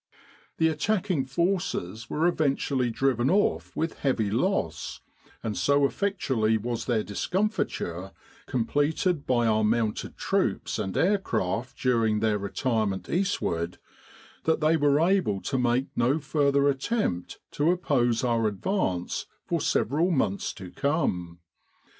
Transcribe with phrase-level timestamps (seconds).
[0.57, 4.99] The attacking forces were eventually driven off with heavy loss,
[5.43, 8.09] and so effectually was their discomfiture
[8.47, 13.77] completed by our mounted troops and aircraft during their retirement eastward,
[14.45, 20.09] that they were able to make no further attempt to oppose our advance for several
[20.09, 21.41] months to come.